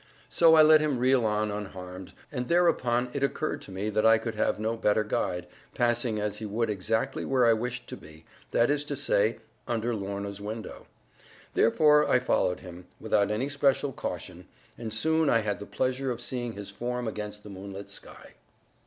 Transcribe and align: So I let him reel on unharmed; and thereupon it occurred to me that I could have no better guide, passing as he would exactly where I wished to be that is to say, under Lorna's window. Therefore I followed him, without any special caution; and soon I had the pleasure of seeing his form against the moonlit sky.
So 0.29 0.55
I 0.55 0.63
let 0.63 0.81
him 0.81 0.97
reel 0.97 1.23
on 1.27 1.51
unharmed; 1.51 2.13
and 2.31 2.47
thereupon 2.47 3.11
it 3.13 3.21
occurred 3.21 3.61
to 3.61 3.71
me 3.71 3.91
that 3.91 4.03
I 4.03 4.17
could 4.17 4.33
have 4.33 4.59
no 4.59 4.75
better 4.75 5.03
guide, 5.03 5.45
passing 5.75 6.17
as 6.19 6.37
he 6.39 6.45
would 6.47 6.71
exactly 6.71 7.23
where 7.23 7.45
I 7.45 7.53
wished 7.53 7.85
to 7.89 7.95
be 7.97 8.25
that 8.49 8.71
is 8.71 8.83
to 8.85 8.95
say, 8.95 9.37
under 9.67 9.93
Lorna's 9.93 10.41
window. 10.41 10.87
Therefore 11.53 12.09
I 12.09 12.17
followed 12.17 12.61
him, 12.61 12.87
without 12.99 13.29
any 13.29 13.47
special 13.47 13.93
caution; 13.93 14.47
and 14.75 14.91
soon 14.91 15.29
I 15.29 15.41
had 15.41 15.59
the 15.59 15.67
pleasure 15.67 16.09
of 16.09 16.19
seeing 16.19 16.53
his 16.53 16.71
form 16.71 17.07
against 17.07 17.43
the 17.43 17.51
moonlit 17.51 17.91
sky. 17.91 18.33